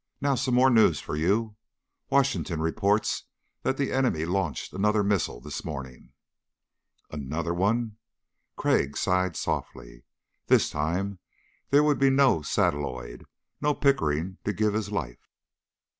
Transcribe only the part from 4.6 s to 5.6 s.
another missile